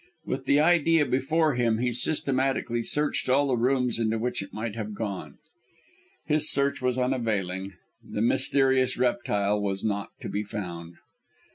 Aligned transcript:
With 0.25 0.45
the 0.45 0.59
idea 0.59 1.05
before 1.05 1.53
him, 1.53 1.77
he 1.77 1.91
systematically 1.93 2.81
searched 2.81 3.29
all 3.29 3.49
the 3.49 3.55
rooms 3.55 3.99
into 3.99 4.17
which 4.17 4.41
it 4.41 4.51
might 4.51 4.73
have 4.75 4.95
gone. 4.95 5.37
His 6.25 6.49
search 6.49 6.81
was 6.81 6.97
unavailing; 6.97 7.73
the 8.03 8.21
mysterious 8.23 8.97
reptile 8.97 9.61
was 9.61 9.83
not 9.83 10.09
to 10.21 10.27
be 10.27 10.41
found. 10.41 10.95